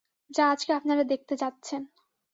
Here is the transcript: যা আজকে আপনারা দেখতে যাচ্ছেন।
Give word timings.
যা 0.31 0.43
আজকে 0.51 0.71
আপনারা 0.73 1.03
দেখতে 1.03 1.33
যাচ্ছেন। 1.35 1.81